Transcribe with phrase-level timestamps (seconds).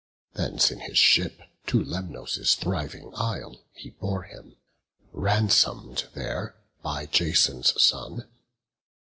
[0.33, 4.55] Thence in his ship to Lemnos' thriving isle He bore him,
[5.11, 8.27] ransom'd there by Jason's son.